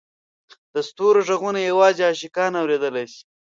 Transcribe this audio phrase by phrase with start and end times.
[0.73, 3.21] د ستورو ږغونه یوازې عاشقان اورېدلای شي.